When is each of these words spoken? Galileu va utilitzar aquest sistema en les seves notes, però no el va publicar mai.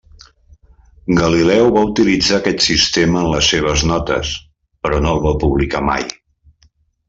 Galileu 1.19 1.69
va 1.75 1.83
utilitzar 1.89 2.39
aquest 2.39 2.65
sistema 2.69 3.21
en 3.21 3.29
les 3.35 3.53
seves 3.53 3.85
notes, 3.93 4.33
però 4.87 5.03
no 5.05 5.15
el 5.17 5.23
va 5.29 5.37
publicar 5.47 5.87
mai. 5.93 6.11